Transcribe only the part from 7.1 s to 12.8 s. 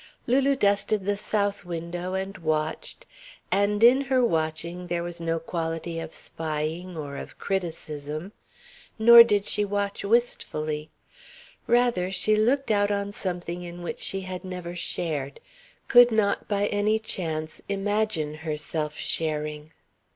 of criticism. Nor did she watch wistfully. Rather, she looked